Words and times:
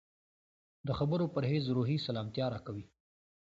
د 0.87 0.89
خبرو 0.99 1.25
پرهېز 1.35 1.63
روحي 1.75 1.97
سلامتیا 2.07 2.45
راکوي. 2.53 2.85